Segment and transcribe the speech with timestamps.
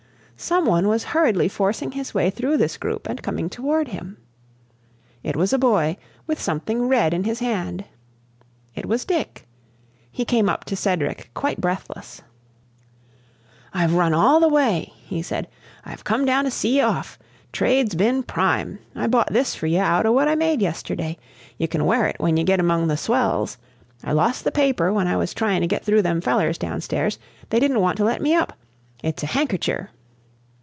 [0.43, 4.17] Some one was hurriedly forcing his way through this group and coming toward him.
[5.21, 7.85] It was a boy, with something red in his hand.
[8.73, 9.45] It was Dick.
[10.11, 12.23] He came up to Cedric quite breathless.
[13.71, 15.47] "I've run all the way," he said.
[15.85, 17.19] "I've come down to see ye off.
[17.51, 18.79] Trade's been prime!
[18.95, 21.19] I bought this for ye out o' what I made yesterday.
[21.59, 23.59] Ye kin wear it when ye get among the swells.
[24.03, 27.19] I lost the paper when I was tryin' to get through them fellers downstairs.
[27.51, 28.53] They didn't want to let me up.
[29.03, 29.89] It's a hankercher."